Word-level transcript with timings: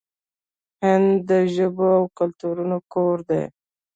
هند 0.83 1.11
د 1.29 1.31
ژبو 1.53 1.87
او 1.97 2.03
کلتورونو 2.19 2.77
کور 2.93 3.17
دی. 3.29 3.43